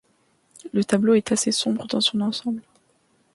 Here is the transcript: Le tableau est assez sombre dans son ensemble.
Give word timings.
Le 0.73 0.83
tableau 0.83 1.13
est 1.13 1.31
assez 1.31 1.51
sombre 1.51 1.85
dans 1.85 2.01
son 2.01 2.21
ensemble. 2.21 2.63